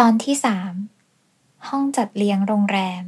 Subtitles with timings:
[0.00, 0.72] ตอนที่สาม
[1.68, 3.04] ห้องจัดเลี้ยงโรงแรม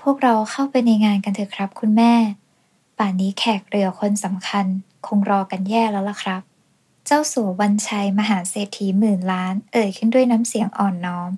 [0.00, 2.14] พวกเราเข้าไปในงานกันเถอะครับคุณแม่
[2.98, 4.66] ป่านนี้แขกเรือคนสำคัญ
[5.06, 6.42] คงรอกันแย่แล้วล่ะครับ
[7.06, 11.30] เจ้าสัววันชัยมหาเศรษฐีหมื่นล้าน เอ่ยขึ้นด้วยน้ำเสียงอ่อนน้อม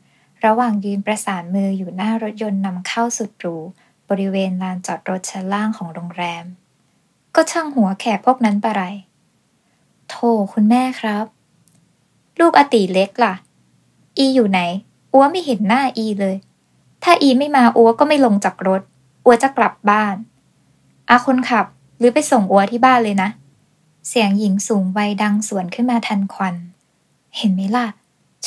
[0.45, 3.57] ระหว่างยืนประสานมืออยู่หน้ารถยนต์นำเข้าสุดหรู
[4.09, 6.45] บริเวณลานจอดรถชั้นล่างของโรงแรม
[7.35, 8.83] ก็ช่างหัวแขกพวกนั้นปะไร
[10.09, 11.25] โธ่คุณแม่ครับ
[12.39, 13.35] ลูกอติเล็กล่ะ
[14.19, 14.61] อีอยู่ไหน
[15.13, 16.37] อัวไม่เห็นหน้าอีเลย
[17.03, 18.83] ถ้าอีไม่มาอัวก็ไม่ลงจากรถ
[19.25, 20.17] อัวจะกลับบ้าน
[21.11, 21.67] อาคนขับ
[21.99, 23.31] หรือไปส่งอัวที่บ้านเลยนะ
[24.09, 26.55] เสียงหญิงสูงวัยดังสวนขึ้นมาทันควัน
[27.37, 27.87] เห็นไหมล่ะ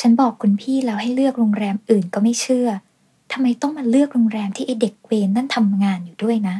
[0.00, 2.68] ฉันบอกคุณพี่แล้วให้เลือกโรงแรมอื่นก็ไม่เชื่อ
[3.32, 6.56] ทำไมต้องมาเลือกโรงแรมที่ไอเด็กเวนนั่นทำงานอยู่ด้วยนะ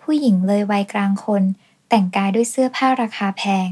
[0.00, 1.42] ผู้หญิงเลยวัยกลางคน
[1.88, 3.68] แต่งกายด้วยเสื้อผ้าราคาแพง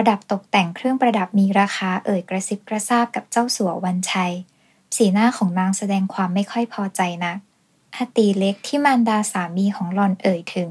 [0.00, 4.32] ประดับตกแต่งเครื่องประดับมีราคาเอ่ยกระซิบกระซาบกับเจ้าสัววันชัย
[4.96, 7.38] สีหน้าของนางแสดงความไม่ค่อยพอใจนัก
[7.96, 10.70] อาตีเล็กที่มารดาสามีของหลอนเอ่ยถึง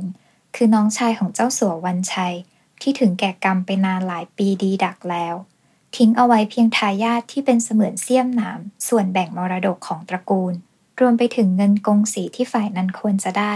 [0.55, 2.35] คือน้องชายของเจ้าสัววันชัย
[2.81, 5.35] ที่ถึงแก่กรรมไปนานหลายปีดีดักแล้ว
[5.95, 10.53] ทิ้งเอาไว้เพียงทายาทที่เป็นเสมือนเสี้ยมหนามส่วนแบ่งมรดกของตระกูล
[10.99, 13.55] รวมไปถึงเงินกงสีที่ฝ่ายนั้นควรจะได้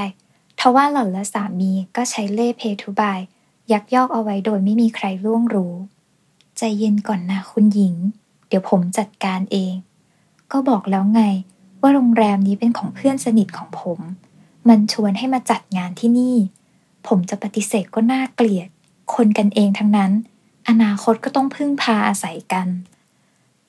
[0.59, 3.21] ทว่าหล่อนและสามีก็ใช้เล่เพทุบาย
[3.73, 5.73] ยักยอกเอาไว้โดยไม่มีใครล่วงรู้
[6.57, 7.95] ใจเย็นก่อนนะคุณหญิง
[8.47, 9.73] เดี๋ยวผมจัดการเอง
[10.51, 11.21] ก็บอกแล้วไง
[11.81, 13.99] ว่าโรงแรมนี้เป็นของเพื่อนสนิทของผม
[14.69, 16.35] มันชวนให้มาจัดงานที่นี่
[17.07, 18.69] ผมจะปฏิเสธก็น่าเกลียด
[19.15, 20.11] คนกันเองทั้งนั้น
[20.69, 22.67] อนาคตก็ต้องพึ่งพาอาศัยกัน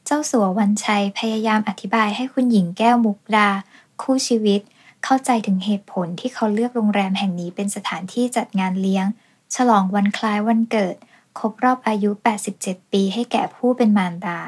[0.05, 3.49] เจ้าสัววันชัยพยายามอธิบายให้คุณหญิงแก้วมุกดา
[4.03, 4.61] คู่ชีวิต
[5.05, 9.07] เข้าใจถึงเหตุผลที่เขาเลือกโรงแรมแห่งนี้เป็นสถานที่จัดงานเลี้ยง
[9.55, 10.97] ฉลองวันคล้ายวันเกิด
[11.39, 12.11] ครบรอบอายุ
[12.53, 14.41] 87 ปีให้แก่ผู้เป็นมารดา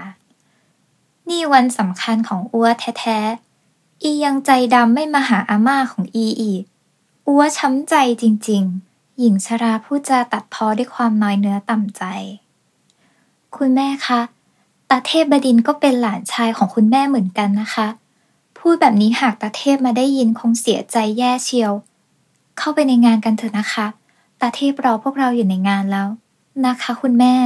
[1.28, 6.62] นี่วันสำคัญของอัวแท้ๆ อียังใจดำไม่มาหาอาม่าของอีอีก
[7.26, 12.02] อัวช้ำใจจริงๆ หญิงชราพูดจาตัดพ้อด้วยความน้อยเนื้อต่ำใจ
[13.56, 14.20] คุณแม่คะ
[14.90, 17.86] ตาเทพบดินก็เป็นหลานชายของคุณแม่เหมือนกันนะคะ
[18.58, 21.72] พูดแบบนี้หากตาเทพมาได้ยินคงเสียใจแย่เชียว
[22.58, 23.86] เข้าไปในงานกันเถอะนะคะ
[24.44, 26.08] ตาเทพรอพวกเราอยู่ในงานแล้ว
[26.66, 27.36] นะคะคุณแม่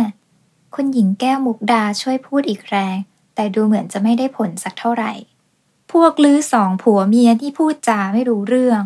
[0.75, 2.97] คุณหญิงแก้วมุกดาช่วยพูดอีกแรง
[3.35, 5.13] แต่ดูเหมือนจะไม่ได้ผลสักเท่าไหร่
[5.93, 8.81] พวกลือสองผัวเมียที่พูดจาไม่รู้เรื่อง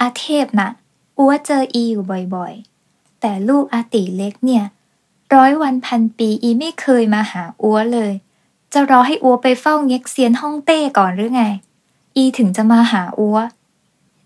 [0.00, 0.70] อาเทพนะ่ะ
[1.18, 2.04] อัวเจออีอยู่
[2.34, 4.64] บ่อยๆ แต่ลูกอาติเล็กเนี่ย
[5.34, 8.12] ร้อยวันพันปีอีไม่เคยมาหาอัวเลย
[8.72, 11.44] จะรอให้อัวไปเฝ้าเง็กเซียนฮ่องเต้ก่อนหรือไง
[12.16, 13.38] อีถึงจะมาหาอัว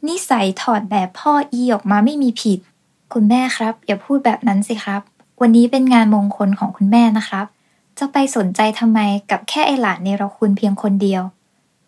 [0.09, 2.61] นิสัยถอดแบบพ่ออีออกมาไม่มีผิด
[3.13, 5.01] คุณแม่ครับ อย่าพูดแบบนั้นสิครับ
[5.41, 7.47] วันนี้เป็นงานมงคลของคุณแม่นะครับ
[7.99, 9.01] จะไปสนใจทำไม
[9.31, 11.23] กับแค่ไอหลานเนเราคุณเพียงคนเดียว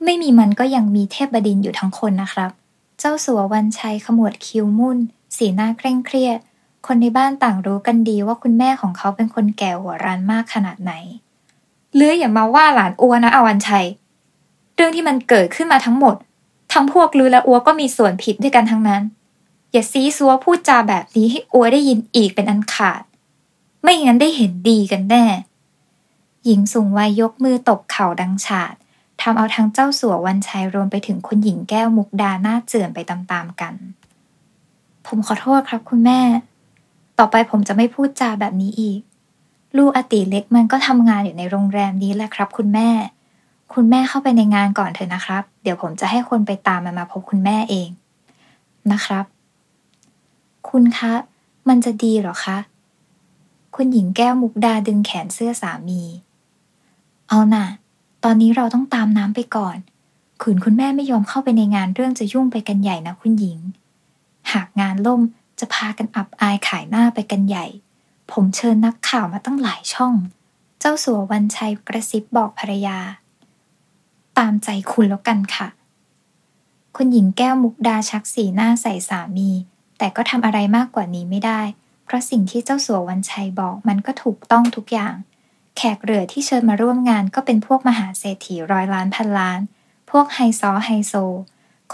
[0.04, 2.50] ไม่มีมันก็ยังมีเทพบดินอยู่ทั้งคนนะครับ
[2.98, 4.98] เจ้าสัววันชัยขมวดคิ้วมุ่น
[5.36, 6.38] สีหน้าเคร่งเครียด
[6.86, 10.92] คนในบ้านต่างรู้กันดีว่าคุณแม่ของเขาเป็นคนแก่หัวร้านมากขนาดไหน
[11.94, 13.86] เลืออย่ามาว่าหลานอัวนะอวันชัย
[14.74, 16.14] เรื่องที่มันเกิดขึ้นมาทั้งหมด
[16.72, 19.02] ทั้งพวกลือและอัวก็มีส่วนผิดด้วยกันทั้งนั้น
[19.74, 23.02] อย่าซีซัวพูดจาแบบนี้ให้อัวได้ยินอีกเป็นอันขาด
[23.82, 25.24] ไม่งั้นได้เห็นดีกันแน่
[26.44, 28.74] หญิงสูงวัยยกมือตบเข่าดังฉาด
[29.20, 33.74] ทำเอาทั้งเจ้าสัววันชัยรวมไปถึงคุณหญิงแก้วมุกดาหน้าเจือนไปตามๆกัน
[35.06, 36.20] ผมขอโทษครับคุณแม่
[37.18, 39.00] ต่อไปผมจะไม่พูดจาแบบนี้อีก
[39.76, 42.88] ลูกอติเล็กมันก็ทำงานอยู่ในโรงแรมนี้แหละครับ คุณแม่
[43.74, 47.88] คุณแม่เข้าไปในงานก่อนเถอะนะครับ เดี๋ยวผมจะให้คนไปตามมันมาพบคุณแม่เอง
[48.92, 49.24] นะครับ
[50.68, 51.12] คุณคะ
[51.68, 52.58] มันจะดีหรอคะ
[53.74, 56.02] คุณหญิงแก้วมุกดาดึงแขนเสื้อสามี
[57.28, 57.66] เอาน่ะ
[58.24, 59.76] ตอนนี้เราต้องตามน้ำไปก่อน
[60.42, 63.58] ขืนคุณแม่ไม่ยอมเข้าไปในงานเรื่องจะยุ่งไปกันใหญ่นะคุณหญิง
[64.52, 65.20] หากงานล่ม
[65.58, 67.66] จะพากันอับอายขายหน้าไปกันใหญ่
[68.30, 70.14] ผมเชิญนักข่าวมาตั้งหลายช่อง
[70.80, 72.98] เจ้าสัววันชัยกระซิบบอกภรรยา
[74.38, 75.68] ตามใจคุณแล้วกันค่ะ
[76.96, 79.50] คุณหญิงแก้วมุกดาชักสีหน้าใส่สามี
[79.98, 81.60] แต่ก็ทำอะไรมากกว่านี้ไม่ได้
[82.04, 85.14] เพราะสิ่งที่เจ้าสัววันชัยบอกมันก็ถูกต้องทุกอย่าง
[85.76, 89.60] แขกเรือที่เชิญมาร่วมงานก็เป็นพวกมหาเศรษฐีร้อยล้านพันล้าน
[90.10, 91.14] พวกไฮซอไฮโซ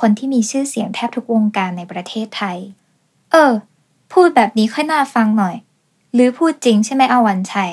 [0.01, 2.59] คนที่มีชื่อเสียงแทบทุกวงการในประเทศไทย
[3.31, 3.53] เออ
[4.13, 5.57] พูดแบบนี้ค่อยน่าฟังหน่อย
[6.15, 7.73] หรือพูดจริงใช่ไหมอาวันชัย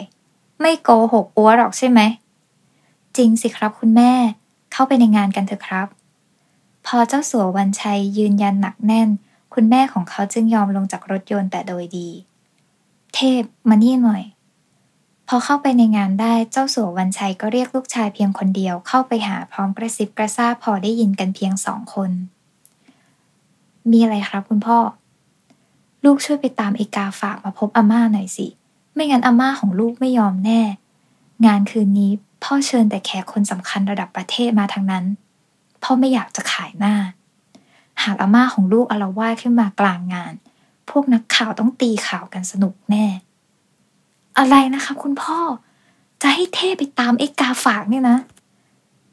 [0.62, 2.00] ไม่โกหกอัวหรอกใช่ไหม
[3.18, 4.12] จริงสิครับคุณแม่
[4.72, 5.88] เข้าไปในงานกันเถอะครับ
[6.86, 9.10] พอเจ้าสัววันชัยยืนยันหนักแน่น
[9.60, 12.10] คุณแม่ของเขาจึงยอมลงจากรถยนต์แต่โดยดี
[13.16, 14.24] เทพมานี่หน่อย
[15.28, 22.12] พอเข้าไปในงานได้เจ้าสัววันชัยก็เรียกลูกชายเพียงคนเดียวเข้าไปหาพร้อมกระซิบกระซาบพอได้ยินกันเพียงสองคน
[23.92, 24.78] มีอะไรครับคุณพ่อ
[26.06, 28.48] ลูกช่วยไปตามไอกาฝากมาพบอาม่าหน่อยสิ
[28.94, 30.62] ไม่งั้นอาม่าของลูกไม่ยอมแน่
[31.46, 32.12] งานคืนนี้
[32.44, 35.06] พ่อเชิญแต่แขกคนสำคัญระดับประเทศมาทางนั้น
[35.84, 36.96] พ่อไม่อยากจะขายหน้า
[38.04, 40.34] หากอาม่าของลูกอารวาขึ้นมากลางงาน
[40.90, 43.06] พวกนักข่าวต้องตีข่าวกันสนุกแน่
[44.38, 45.40] อะไรนะคะคุณพ่อ
[46.22, 48.18] จะให้เทพไปตามไอ้กาฝากเนี่ยนะ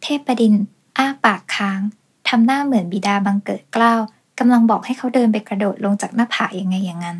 [0.02, 0.54] เทพประดิน
[0.96, 1.80] อ้าปากค้าง
[2.28, 4.00] ทำหน้าเหมือนบิดาบังเกิดกล้าว
[4.38, 7.18] กำลังบอกให้เขาเดินไปกระโดดลงจากหน้าผาอยังไงอย่างนั้น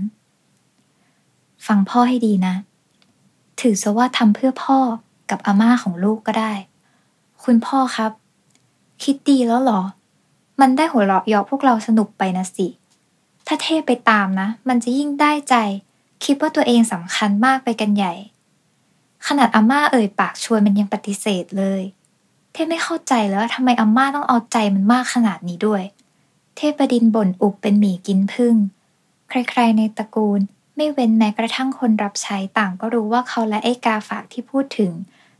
[1.66, 2.55] ฟังพ่อให้ดีนะ
[3.61, 4.78] ถือซะว่าทำเพื่อพ่อ
[5.31, 6.52] กับอาม่าของลูกก็ได้
[7.44, 8.12] คุณพ่อครับ
[9.02, 9.81] คิดดีแล้วหรอ
[10.60, 12.66] มันได้หัวเราะเยาะพวกเราสนุกไปนะสิ
[13.46, 15.54] ถ้าเทพไปตามนะ มันจะยิ่งได้ใจ
[16.24, 18.14] คิดว่าตัวเองสำคัญมากไปกันใหญ่
[19.26, 21.82] ขนาดอาม่าเอ่ยปากชวนมันยังปฏิเสธเลย
[22.52, 25.82] เทพไม่เข้าใจแล้วว่าทำไมอาม่าต้องเอาใจมันมากขนาดนี้ด้วย
[26.56, 28.54] เทพประดินบ่นอุบเป็นหมีกินพึ่ง
[29.28, 30.40] ใครๆในตระกูล
[30.76, 34.92] ไม่เว้นแม้กระทั่งคนรับใช้ต่างก็รู้ว่าเขาและไอ้กาฝากที่พูดถึง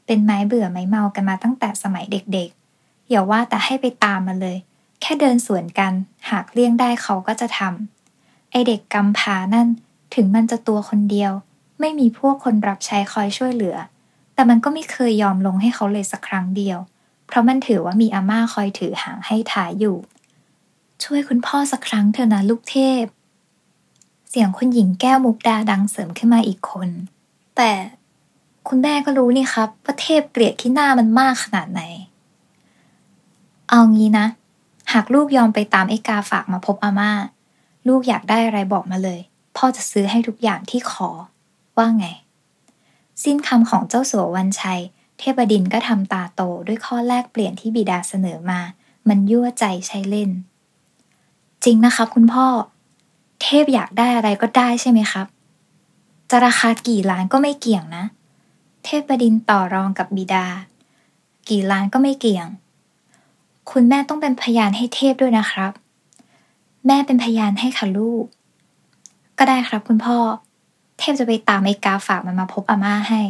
[0.07, 4.57] เป็นไม้เบื่อไม้เมากันมาตั้งแต่สมัยเด็กๆอย่าว่าแต่ให้ไปตามมาเลย
[5.01, 5.93] แค่เดินสวนกัน
[6.31, 9.69] หากเลี่ยงได้เขาก็จะทำไอเด็กกำพานั่น
[10.15, 11.33] ถึงมันจะตัวคนเดียว
[11.81, 13.77] ไม่มีพวกคนรับใช้คอยช่วยเหลือ
[14.35, 16.79] แต่มันก็ไม่เคยยอมลงให้เขาเลยสักครั้งเดียว
[17.27, 19.97] เพราะมันถือว่ามีอาม่าคอยถือหางให้ถ่ายอยู่
[21.05, 23.05] ช่วยคุณพ่อสักครั้งเถอะนะลูกเทพ
[24.29, 26.89] เสียงคุณหญิงแก้วมุกดาดังเสริมขึ้นมาอีกคน
[27.57, 27.71] แต่
[28.69, 31.83] คุณแม่ก็รู้นี่ครับว่าเทพเกลียดขี้หน้ามันมากขนาดไหน
[33.69, 34.27] เอางี้นะ
[34.93, 37.13] หากลูกยอมไปตามไอ้กาฝากมาพบอาม่า
[37.89, 39.21] ลูกอยากได้อะไรบอกมาเลย
[39.57, 41.11] พ่อจะซื้อให้ทุกอย่างที่ขอ
[41.79, 42.07] ว่าไง
[43.23, 44.81] สิ้นคำของเจ้าสัววันชัย
[45.19, 48.61] เทพดินก็ทำตาโตด้วยข้อแลกเปลี่ยนที่บิดาเสนอมา
[49.09, 50.31] มันยั่วใจใช้เล่น
[51.65, 52.47] จริงนะครับคุณพ่อ
[53.43, 55.27] เทพอยากได้อะไรก็ได้ใช่ไหมครับ
[56.31, 58.05] จะราคากี่ล้านก็ไม่เกี่ยงนะ
[58.85, 60.47] เทพดินต่อรองกับบิดา
[61.49, 62.47] กี่ล้านก็ไม่เกี่ยง
[63.71, 65.73] คุณแม่ต้องเป็นพยานให้เทพด้วยนะครับ
[66.87, 68.25] แม่เป็นพยานให้ค่ะลูก
[69.39, 70.19] ก็ได้ครับคุณพ่อ
[70.99, 73.21] เทพจะไปตามไอ้กาฝากมันมาพบอาม่าให้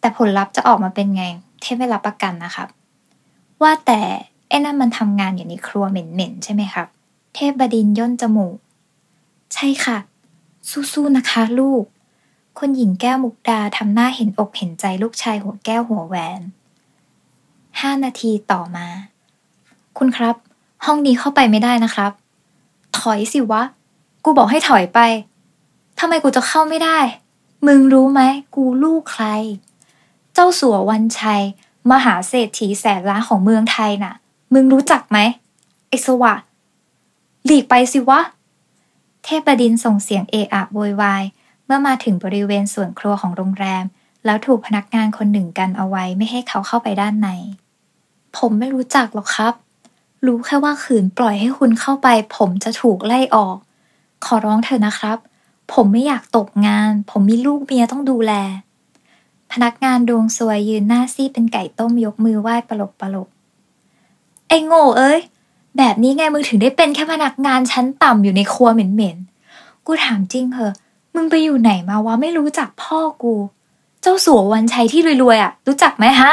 [0.00, 1.24] แต่ผลลัพธ์จะออกมาเป็นไง
[1.60, 2.68] เทพไม่รับประกันนะครับ
[3.62, 4.00] ว่าแต่
[4.48, 6.86] ไอ้นั่นมันทำงานอยู่ในครัวเหม็นๆใช่ไหมครับ
[7.34, 8.56] เทพบดินย่นจมูก
[9.54, 9.98] ใช่ค่ะ
[10.92, 11.84] สู้ๆนะคะ ลูก
[12.58, 16.40] คนหญิงแก้วมุกดาทำหน้าเห็นอกเห็นใจลูกชายหัวแก้วหัวแหวน
[17.80, 18.86] ห้านาทีต่อมา
[19.98, 20.36] คุณครับ
[20.84, 22.12] ห้องนี้เข้าไปไม่ได้นะครับ
[22.98, 23.62] ถอยสิวะ
[24.24, 24.98] กูบอกให้ถอยไป
[25.98, 26.98] ทำไมกูจะเข้าไม่ได้
[27.66, 28.20] มึงรู้ไหม
[28.54, 29.24] กูลูกใคร
[30.34, 31.42] เจ้าสัววันชัย
[31.90, 34.14] มหาเศรษฐีแสนล้านของเมืองไทยน่ะ
[34.54, 35.18] มึงรู้จักไหม
[35.88, 36.34] ไอสวะ
[37.44, 38.20] หลีกไปสิวะ
[39.24, 41.24] เทพดินส่งเสียงเอะอะโวยวาย
[41.64, 43.84] เมื่อมาถึงบริเวณส่วนครัวของโรงแรม
[44.24, 47.28] แล้วถูกพนักงานคนหนึ่งกันเอาไว้ไม่ให้เขาเข้าไปด้านใน
[48.36, 49.54] ผมไม่รู้จักหรอกครับ
[50.26, 53.56] รู้แค่ว่าขืนปล่อยให้คุณเข้าไป ผมจะถูกไล่ออก
[54.24, 55.18] ขอร้องเถอะนะครับ
[55.72, 58.32] ผมไม่อยากตกงาน ผมมีลูกเมียต้องดูแล
[59.52, 63.28] พนักงานดวงสวยยืนหน้าซีดเป็นไก่ต้มยกมือไหว้ปลกปลก
[64.48, 65.20] ไอ้โง่เอ้ย
[65.76, 70.74] แบบนี้ไงมึงถึงได้เป็นแค่พนักงานชั้นต่ำอยู่ในครัวเหม็นๆ กูถามจริงเหอะ
[71.14, 73.34] มึงไปอยู่ไหนมาวะไม่รู้จักพ่อกู
[74.02, 76.32] เจ้าสัววันชัยที่รวยๆอะ รู้จักไหมฮะ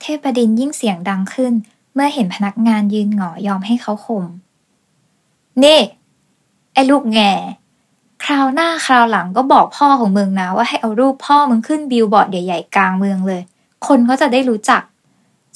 [0.00, 1.52] เทพดินยิ่งเสียงดังขึ้น
[1.94, 4.24] เมื่อเห็นพนักงานยืนหงอยอมให้เขาข่ม
[5.64, 5.80] นี่
[6.74, 7.32] ไอ้ลูกแง่
[8.24, 13.42] คราวหน้าคราวหลังก็บอกพ่อของมึงนะ ว่าให้เอารูปพ่อมึงขึ้นบิลบอร์ดใหญ่ๆ กลางเมืองเลย
[13.86, 14.82] คนก็จะได้รู้จัก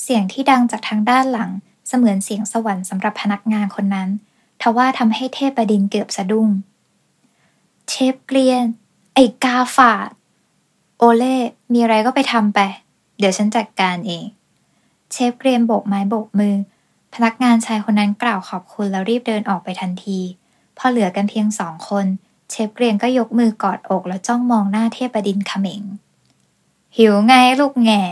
[0.02, 1.50] เสียงที่ดังจากทางด้านหลัง
[1.88, 4.08] เสมือนเสียงสวรรค์สำหรับพนักงานคนนั้น
[4.60, 6.48] ทว่าทำให้เทพดินเกือบสะดุ้ง
[7.88, 8.66] เชฟเกลียน
[9.14, 10.10] ไอ้กาฝาด
[10.98, 11.36] โอเล่
[11.72, 12.58] มีอะไรก็ไปทำไป
[13.18, 14.24] เดี๋ยวฉันจัดการเอง
[15.12, 16.54] เชฟเกรียนโบกไม้โบกมือ
[17.14, 20.18] พนักงานชายคนนั้นกล่าวขอบคุณแล้วรีบเดินออกไปทันที
[20.78, 22.06] พอเหลือกันเพียงสองคน
[22.50, 25.82] เชฟเกรียนก็ยกมือกอดอกแล้วจ้องมองหน้าเทพดินขม็ง
[26.96, 28.02] หิวไงลูกแง่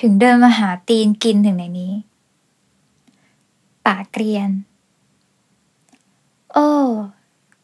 [0.00, 1.92] ถึงเดินมาหาตีนกินถึงในนี้
[3.86, 4.50] ป่าเกรียน
[6.52, 6.68] โอ้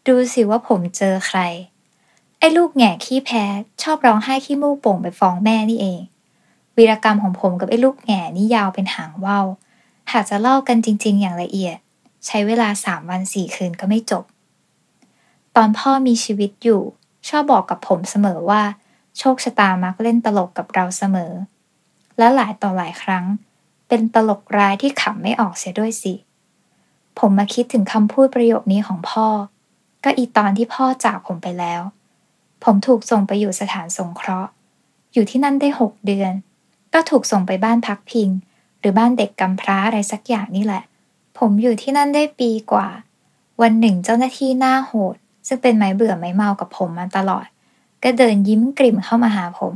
[0.07, 1.41] ดูสิว่าผมเจอใคร
[2.39, 3.45] ไอ้ลูกแง่ขี้แพ้
[3.83, 6.01] ชอบร้องไห้ขี้มูกโป่งไปฟ้องแม่นี่เอง
[6.77, 9.47] วีรกรรมของผมกับไอ้ลูกแง่นี่ยาวเป็นหางว่าว
[10.13, 11.77] หากจะเล่ากันจริง ๆ อย่างละเอียด
[12.27, 14.25] ใช้เวลาสามวันสี่คืนก็ไม่จบ
[15.57, 16.83] ตอนพ่อมีชีวิตอยู่
[17.29, 18.63] ชอบบอกกับผมเสมอว่า
[19.19, 21.33] โชคชะตามักเล่นตลกกับเราเสมอ
[22.19, 23.25] และหลายต่อหลายครั้ง
[23.89, 26.15] เป็นตลกร้ายที่ขำไม่ออกเสียด้วยสิ
[27.19, 29.29] ผมมาคิดถึงคำพูดประโยคนี้ของพ่อ
[30.05, 31.83] ก็อีตอนที่พ่อจากผมไปแล้ว
[32.65, 34.51] ผมถูกส่งไปอยู่สถานสงเคราะห์
[35.13, 36.33] อยู่ที่นั่นได้หกเดือน
[36.99, 38.29] ก็ถูกส่งไปบ้านพักพิง
[38.81, 40.83] หรือบ้านเด็กกำพร้าอะไรสักอย่างนี่แหละ
[41.39, 42.89] ผมอยู่ที่นั่นได้ปีกว่า
[43.63, 47.47] วันหนึ่งเจ้าหน้าที่หน้าโหด ซึ่งเป็นไม้เบื่อไม้เมากับผมมาตลอด
[48.03, 49.75] ก็เดินยิ้มกลิ่มเข้ามาหาผม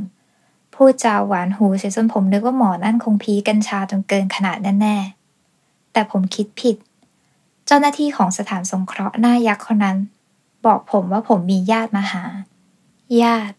[0.75, 6.77] พูดจาหวานหูเสียจนผมนึกว่าหมอนั่นคงพีกัญชาจนเกินขนาดแน่ๆแต่ผมคิดผิด
[7.67, 9.99] เจ้าหน้าที่ของสถานสงเคราะห์หน้ายักษ์คนนั้น
[10.67, 12.25] บอกผมว่าผมมีญาติมาหา
[13.23, 13.57] ญาติ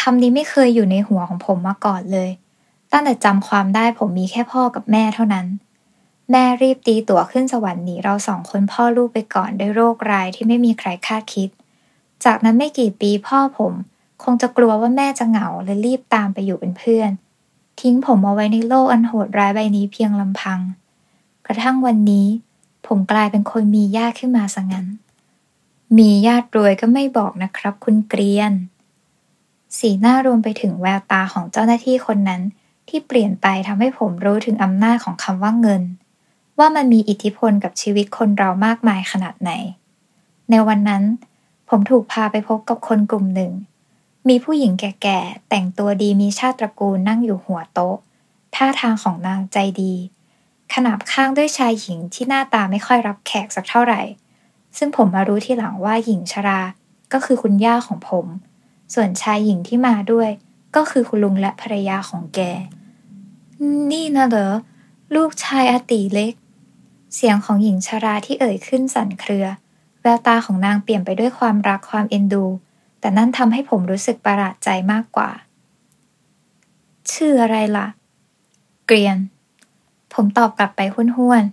[0.00, 2.30] คำนี้ไม่เคยอยู่ในหัวของผมมาก่อนเลย
[2.92, 5.46] ตั้งแต่จำความได้ผมมีแค่พ่อกับแม่เท่านั้น
[6.30, 11.48] แม่รีบตีตั๋วขึ้นสวรรค์หนีเราสองคนพ่อลูกไปก่อนด้วยโรคร้ายที่ไม่มีใครคาดคิด
[12.24, 13.72] จากนั้นไม่กี่ปีพ่อผม
[14.22, 17.10] คงจะกลัวว่าแม่จะเหงาเลยรีบตามไปอยู่เป็นเพื่อน
[17.80, 20.60] ทิ้งผมเอาไว้ในโลกอันโหดร้ายใบนี้เพียงลำพัง
[21.46, 22.26] กระทั่งวันนี้
[22.86, 24.86] ผมกลายเป็นคนมีญาติขึ้นมาซะงั้น
[25.98, 28.52] มีญาติรวยก็ไม่บอกนะครับ คุณเกรียน
[29.78, 32.42] สีหน้ารวมไปถึงแววตาของเจ้าหน้าที่คนนั้น
[32.90, 35.82] ที่เปลี่ยนไปทำให้ผมรู้ถึงอำนาจของคำว่าเงิน
[36.58, 39.52] ว่ามันมีอิทธิพลกับชีวิตคนเรามากมายขนาดไหน
[40.50, 41.02] ในวันนั้น
[41.68, 43.52] ผมถูกพาไปพบกับคนกลุ่มหนึ่ง
[44.28, 47.96] มีผู้หญิงแก่ๆ แต่งตัวดีมีชาติตระกูลนั่งอยู่หัวโต๊ะ
[48.54, 49.94] ท่าทางของนางใจดี
[50.74, 54.02] ขนาบข้างด้วยชายหญิงที่หน้าตาไม่ค่อยรับแขกสักเท่าไหร่
[54.76, 56.60] ซึ่งผมมารู้ที่หลังว่าหญิงชรา
[57.12, 58.26] ก็คือคุณย่าของผม
[58.94, 60.30] ส่วนชายหญิงที่มาด้วย
[60.76, 62.40] ก็คือคุณลุงและภรรยาของแก
[63.90, 64.54] นี่นะเหรอ
[65.14, 66.34] ลูกชายอตีเล็ก
[67.14, 69.46] เสียงของหญิงชราที่เอ่ยขึ้นสั่นเครือ
[70.00, 72.44] แววตาของนางเปลี่ยนไปด้วยความรักความเอ็นดู
[73.00, 75.30] แต่นั่นทำให้ผมรู้สึกประหลาดใจมากกว่า
[77.12, 77.86] ชื่ออะไรล่ะ
[78.86, 79.16] เกรียน
[80.14, 80.80] ผมตอบกลับไป
[81.16, 81.44] ห้วน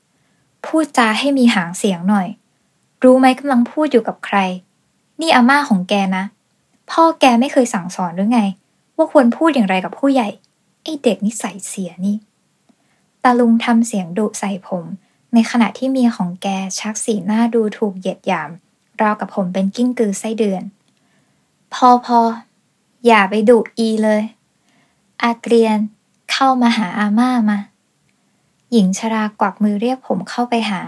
[0.00, 2.28] ๆพูดจาให้มีหางเสียงหน่อย
[3.02, 4.38] รู้ไหมกำลังพูดอยู่กับใคร
[5.20, 6.24] นี่อาม่าของแกนะ
[6.90, 8.40] พ่อแกไม่เคยสั่งสอนหรือไง
[8.96, 10.28] ว่าควรพูดอย่างไรกับผู้ใหญ่
[10.82, 12.16] ไอเด็กนี่ใส่เสียนี่
[13.22, 14.84] ตาลุงทำเสียงดุใส่ผม
[15.34, 16.46] ในขณะที่เมียของแก
[16.78, 18.50] ชักสีหน้าดูถูกเหยียดหยาม
[19.00, 20.62] ราวกับผมเป็นกิ้งกือไส้เดือน
[21.74, 22.20] พอพอ
[23.06, 24.22] อย่าไปดุอีเลย
[25.22, 25.78] อาเกรียน
[26.32, 27.58] เข้ามาหาอาม่ามา
[28.72, 30.80] หญิงชรากวักมือเรียกผมเข้าไปหา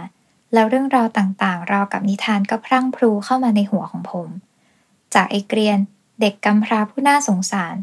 [0.53, 4.29] แล้วเรื่องราวต่างๆ ราวกับนิทานก็พรั่งพรูเข้ามาในหัวของผม
[5.15, 5.79] จากไอเกรียน
[6.21, 7.75] เด็กกำพร้าผู้น่าสงสาร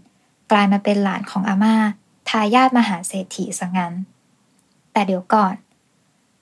[0.51, 1.75] กลายมาเป็นหลานของอาม่า
[2.29, 3.93] ทายาทมหาเศรษฐีซะงั้น
[4.91, 5.55] แต่เดี๋ยวก่อน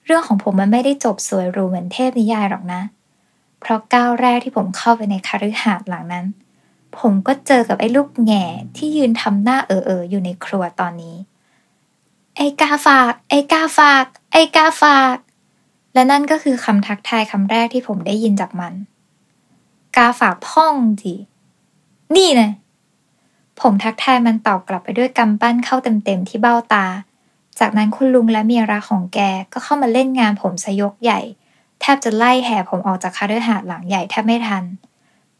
[0.06, 2.82] เรื่องของผมมันไม่ได้จบสวยหรูเหมือนเทพนิยายหรอกนะ
[3.60, 6.26] เพราะก้าวแรกที่ผมเข้าไปในคาฤหาสน์หลังนั้น
[7.00, 8.46] ผมก็เจอกับไอ้ลูกแง่
[8.78, 11.16] ที่ยืนทำหน้าเออเอออยู่ในครัวตอนนี้
[12.38, 15.18] ไอ้กาฝาก ไอ้กาฝาก ไอ้กาฝาก
[15.94, 18.74] และนั่นก็คือคำทักทายคำแรกที่ผมได้ยินจากมัน
[19.96, 21.14] กาฝากพ่องจี
[22.16, 22.52] นี่นะ
[23.62, 26.86] ผมทักทายมันตอบกลับไปด้วยกำปั้นเข้าเต็มๆที่เบ้าตา
[27.60, 29.20] จากนั้นคุณลุงและเมียรักของแก
[29.54, 31.20] ก็เข้ามาเล่นงานผมสยกใหญ่
[31.82, 34.64] แทบจะไล่แห่ผมออกจากคาร์เดหาดหลังใหญ่แทบไม่ทัน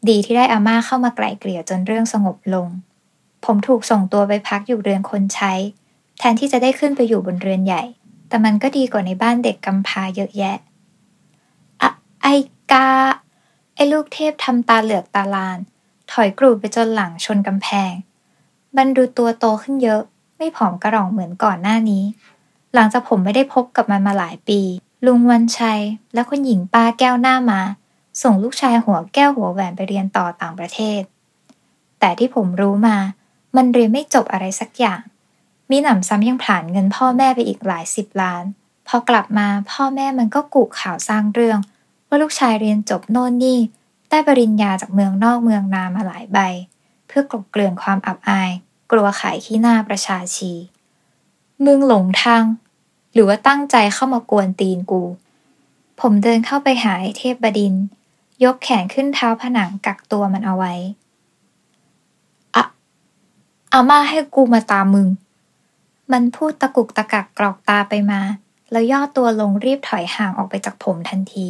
[0.08, 2.68] ดีที่ได้อาม่าเข้ามาไกล่เกลี่ยจนเรื่องสงบลง
[3.44, 5.52] ผมถูกส่งตัวไปพักอยู่เรือนคนใช้
[6.18, 7.82] แทนที่จะได้ขึ้นไปอยู่บนเรือนใหญ่
[8.28, 10.56] แต่มันก็ดีกว่าในบ้านเด็กกำพร้าเยอะแยะ
[11.82, 11.90] อะ
[12.22, 12.26] ไอ
[12.72, 12.88] กา
[13.74, 15.58] ไอลูกเทพทำตาเหลือกตาลาน
[16.12, 17.92] ถอยกรูดไปจนหลังชนกำแพง
[18.78, 20.02] มันดูตัวโตขึ้นเยอะ
[20.36, 22.04] ไม่ผอมกระรองเหมือนก่อนหน้านี้
[22.74, 24.60] หลังจากผมไม่ได้พบกับมันมาหลายปี
[25.06, 25.80] ลุงวันชัย
[26.14, 27.60] และคุณหญิงป้าแก้วหน้ามา
[28.22, 31.00] ส่งลูกชายหัวแก้วหัวแหวนไปเรียนต่อต่างประเทศ
[32.00, 32.96] แต่ที่ผมรู้มา
[33.56, 35.00] มันเรียนไม่จบอะไรสักอย่าง
[35.70, 38.44] มีหนำซ้ำยังผ่านเงินพ่อแม่ไปอีกหลายสิบล้าน
[38.88, 41.58] พอกลับมาพ่อแม่มันก็กุข่าวสร้างเรื่อง
[42.08, 43.58] ว่าลูกชายเรียนจบโน่นนี่
[44.10, 46.38] ได้ปริญญาจากเมืองนอกเมืองนามาหลายใบ
[47.06, 48.50] เพื่อกลบเกลื่อนความอับอาย
[48.90, 50.52] กลัวขายขี้หน้าประชาชี
[51.64, 52.44] มึงหลงทาง
[53.12, 55.02] หรือว่าตั้งใจเข้ามากวนตีนกู
[56.00, 57.74] ผมเดินเข้าไปหาไอเทพบดิน
[58.44, 60.74] ยกแขนขึ้นเท้าผนังกักตัวมันเอาไว้
[62.54, 62.64] อะ
[63.72, 65.08] อาม่าให้กูมาตามมึง
[66.12, 68.20] มันพูดตะกุกตะกักกรอกตาไปมา
[68.70, 71.48] แล้วย่อตัวลงรีบถอยห่างออกไปจากผมทันที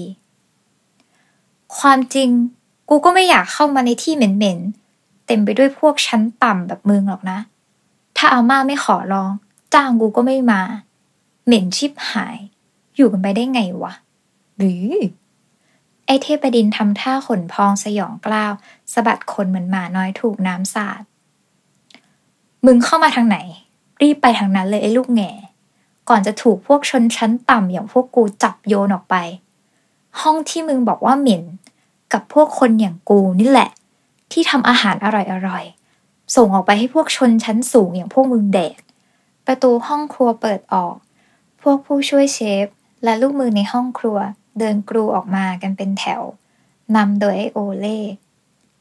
[1.78, 2.30] ความจริง
[2.88, 4.61] กูก็ไม่อยากเข้ามาในที่เหม็น
[5.28, 7.38] เต็มไปด้วยพวกชั้นต่ำแบบมึงหรอกนะ
[8.16, 9.30] ถ้าอาม่าไม่ขอร้อง
[9.75, 10.61] จ้างกูก็ไม่มา
[11.47, 12.38] เหม็นชิบหาย
[12.97, 13.92] อยู่กันไปได้ไงวะ
[14.56, 14.87] หรือ
[16.06, 18.52] ไอเทพดินทำท่าขนพองสยองกล้าว
[18.92, 21.02] สะบัดคนเหมือนหมาน้อยถูกน้ำสาด
[22.66, 23.38] มึงเข้ามาทางไหน
[24.00, 25.30] รีบไปทางนั้นเลยไอ้ลูกแง่
[26.08, 29.16] ก่อนจะถูกพวกชนชั้นต่ำอย่างพวกกูจับโยนออกไป
[30.20, 31.44] ห้องที่มึงบอกว่าเหม็น
[32.12, 33.70] กับพวกคนอย่างกูนี่แหละ
[34.32, 35.06] ที่ทำอาหารอ
[35.49, 38.78] ร่อยๆ ส่งออกไปให้พวกชนชั้นสูงอย่างพวกมึงแดก
[39.47, 40.94] ประตูห้องครัวเปิดออก
[41.62, 42.66] พวกผู้ช่วยเชฟ
[43.04, 44.18] และลูกมือในห้องครัว
[44.58, 46.23] เดินกรูออกมากันเป็นแถว
[46.97, 47.99] นำโดยไอโอเล่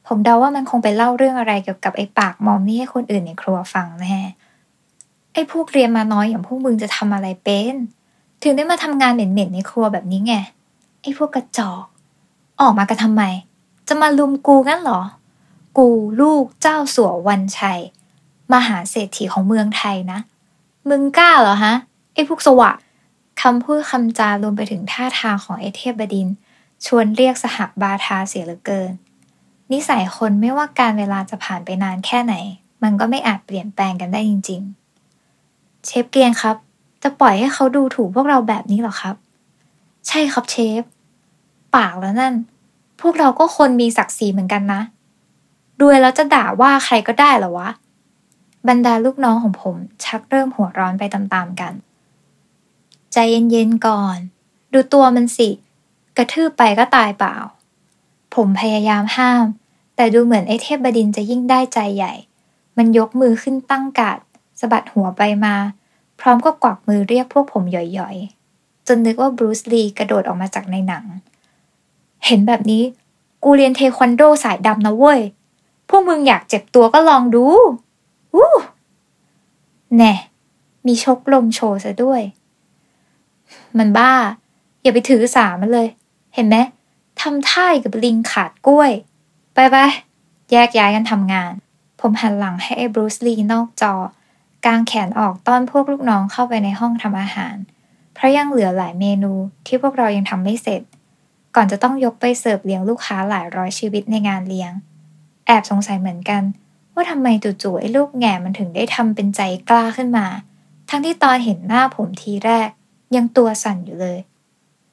[0.07, 4.17] ผมเดาว่ามันคงไปเล่าเรื่องอะไรเกี่ยวกับไอ้ปากมอมนี่ให้คนอื่นในครัวฟังแน่
[5.33, 7.75] ไอ้พวกเรียนมาน้อยอย่างพวกมึงจะทำอะไรเป็น
[8.43, 10.33] ถึงได้มาทำงานเหม็นๆในครัวแบบนี้ไง
[11.01, 11.83] ไอ้พวกกระจอก
[12.61, 13.23] ออกมากันทำไม
[13.87, 15.01] จะมาลุมกูงั้นเหรอ
[15.77, 15.89] กู
[16.21, 17.79] ลูกเจ้าสัววันชัย
[18.53, 20.19] มหาเศรษฐีของเมืองไทยนะ
[20.89, 21.75] มึงกล้าเหรอฮะ
[22.13, 22.71] ไอ้พวกสวะ
[23.41, 26.27] คำพูดคำจารวมไปถึงท่าทางของไอเทพบดิน
[26.85, 28.91] ชวนเรียกสหบาทาเสียเหลือเกิน
[29.71, 32.33] นิสัยคนไม่ว่าการเวลาจะผ่านไปนานแค่ไหน
[32.83, 34.61] มันก็ไม่อาจเปลี่ยนแปลงกันได้จริง
[35.23, 36.55] ๆ เชฟเกรียงครับ
[37.03, 39.15] จะปล่อยให้เขาดูถูกพวกเราแบบนี้หรอครับ
[40.07, 40.81] ใช่ครับเชฟ
[41.75, 42.33] ปากแล้วนั่น
[43.01, 44.81] พวกเราก็คนมีศักดิ์ศรีเหมือนกันนะ
[45.81, 47.69] รวยแล้วจะด่าว่าใครก็ได้เหรอวะ
[48.67, 51.73] บรรดาลูกน้องของผมชักเริ่มหัวร้อนไปตามๆกัน
[53.13, 54.17] ใจเย็นๆก่อน
[54.73, 55.49] ดูตัวมันสิ
[56.17, 57.35] กระทืบไปก็ตายเปล่า
[58.35, 59.45] ผมพยายามห้าม
[59.95, 62.13] แต่ดูเหมือนไอเทพบดินจะยิ่งได้ใจใหญ่
[62.77, 64.19] มันยกมือขึ้นตั้งกาด
[64.59, 65.55] สะบัดหัวไปมา
[66.19, 71.05] พร้อมก็กวักมือเรียกพวกผมหย่อยๆ จนนึกว่าบรูซลีกระโดดออกมาจากในหนัง
[72.25, 72.83] เห็นแบบนี้
[73.43, 75.19] กูเรียนเทควันโดสายดำนะเว้ย
[75.89, 77.45] พวกมึงอยากเจ็บตัวก็ลองดู
[78.35, 78.51] อู้
[79.97, 80.13] แน่
[80.87, 82.21] มีชกลมโชว์ซะด้วย
[83.77, 84.11] มันบ้า
[84.81, 85.87] อย่าไปถือสามันเลย
[86.35, 86.55] เห็นไหม
[87.21, 88.91] ทำท่ากับลิงขาดกล้วย
[89.53, 89.75] ไปไป
[90.51, 91.51] แยกย้ายกันทำงาน
[92.01, 93.93] ผมหันหลังให้ไอ้บรูซลีนอกจอ
[94.65, 97.55] กางแขนออกต้อนพวกลูกน้องเข้าไปในห้องทำอาหาร
[98.13, 99.33] เพราะยังเหลือหลายเมนู
[99.65, 100.81] ที่พวกเรายังทำไม่เสร็จ
[101.55, 104.71] ก่อนจะต้องยกไปเสิร์ฟเลี้ยงลูกค้าหลายร้อยชีวิตในงานเลี้ยง
[105.47, 106.43] แอบสงสัยเหมือนกัน
[106.93, 110.25] ว่าทำไมจู่ๆไอ้ลูกแง่มันถึงได้ทำเป็นใจกล้าขึ้นมา
[110.89, 112.69] ทั้งที่ตอนเห็นหน้าผมทีแรก
[113.15, 114.19] ยังตัวสั่นอยู่เลย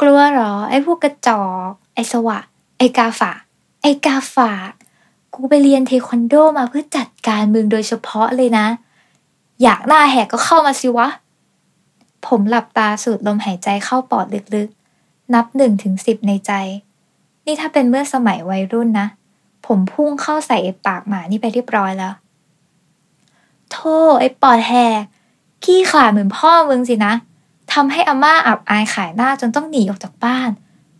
[0.00, 2.38] กลัวหรอ ไอ้พวกกระจอก ไอ้สวะ
[2.78, 3.40] ไอ้กาฝาก
[3.82, 4.72] ไอ้กาฝาก
[5.34, 8.66] กูไปเรียนเทควันโดมาเพื่อจัดการมึงโดยเฉพาะเลยนะ
[9.62, 11.08] อยากหน้าแหกก็เข้ามาสิวะ
[12.26, 16.52] ผมหลับตาสูดลมหายใจเข้าปอดลึกๆ นับหนึ่งถึงสิบในใจ
[17.44, 19.06] นี่ถ้าเป็นเมื่อสมัยวัยรุ่นนะ
[19.66, 22.14] ผมพุ่งเข้าใส่ปากหมานี่ไปเรียบร้อยแล้ว
[23.70, 25.02] โธ่ไอ้ปอดแหก
[25.64, 27.14] ขี้ขลาดเหมือนพ่อมึงสินะ
[27.72, 30.50] ทำให้อาม่าอับอายขายหน้าจนต้องหนีออกจากบ้าน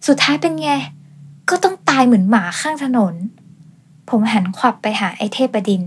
[0.07, 0.71] สุดท้ายเป็นไง
[1.49, 3.15] ก็ต้องตายเหมือนหมาข้างถนน
[4.09, 5.83] ผมหันขวับไปหาไอ้เทพดิน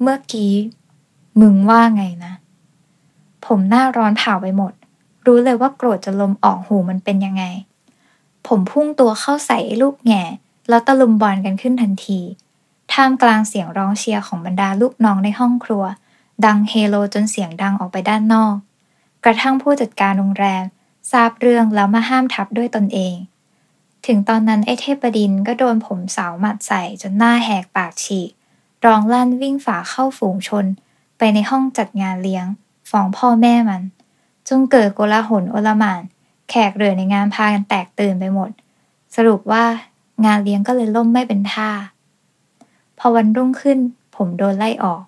[0.00, 0.52] เมื่อกี้
[1.40, 2.32] มึงว่าไงนะ
[3.46, 4.72] ผมหน้าร้อนเผาไปหมด
[5.26, 7.44] รู้เลยว่าโกรธจะลมออกหูมันเป็นยังไง
[8.46, 10.22] ผมพุ่งตัวเข้าใส่ไอ้ลูกแง่
[10.68, 12.20] แล้วตะลุมบอลกันขึ้นทันที
[12.92, 15.84] ท่ามกลางเสียงร้องเชียร์ของบรรดาลูกน้องในห้องครัว
[16.44, 18.54] ดังเฮโลจนเสียงดังออกไปด้านนอก
[19.24, 20.64] กระทั่งผู้จัดการโรงแรม
[21.12, 23.14] ทราบเรื่องแล้วมาห้ามทับด้วยตนเอง
[24.06, 28.30] ถึงตอนนั้นไอ้เทพดินก็โดนผมสาวหมัดใส่จนหน้าแหกปากฉีก
[28.84, 30.66] ร้องลั่นวิ่งฝ่าเข้าฝูงชน
[31.18, 32.46] ไปในห้องจัดงานเลี้ยง
[32.90, 33.82] ฟ้องพ่อแม่มัน
[34.48, 36.02] จนเกิดโกลาหลโอลหมาน
[36.50, 38.50] แขกเรือในงานพากันแตกตื่นไปหมด
[39.16, 39.64] สรุปว่า
[40.24, 41.70] งานเลี้ยงก็เลยล่มไม่เป็นท่า
[42.98, 43.78] พอวันรุ่งขึ้น
[44.16, 45.02] ผมโดนไล่ออก